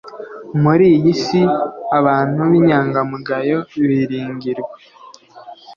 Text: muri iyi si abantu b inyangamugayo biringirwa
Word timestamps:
muri 0.63 0.85
iyi 0.95 1.13
si 1.23 1.41
abantu 1.99 2.39
b 2.49 2.51
inyangamugayo 2.59 3.57
biringirwa 3.87 4.75